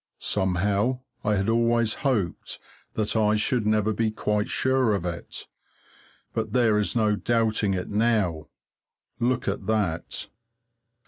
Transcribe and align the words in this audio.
Somehow, 0.17 1.01
I 1.23 1.35
had 1.35 1.47
always 1.47 1.93
hoped 2.01 2.57
that 2.95 3.15
I 3.15 3.35
should 3.35 3.67
never 3.67 3.93
be 3.93 4.09
quite 4.09 4.49
sure 4.49 4.95
of 4.95 5.05
it, 5.05 5.45
but 6.33 6.53
there 6.53 6.79
is 6.79 6.95
no 6.95 7.15
doubting 7.15 7.75
it 7.75 7.87
now. 7.87 8.47
Look 9.19 9.47
at 9.47 9.67
that! 9.67 10.27